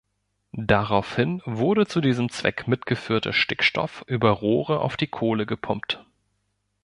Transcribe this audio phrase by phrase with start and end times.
[0.57, 6.03] Daraufhin wurde zu diesem Zweck mitgeführter Stickstoff über Rohre auf die Kohle gepumpt.